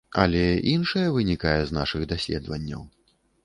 Але 0.21 0.45
іншае 0.75 1.03
вынікае 1.19 1.61
з 1.67 1.77
нашых 1.79 2.11
даследаванняў. 2.17 2.81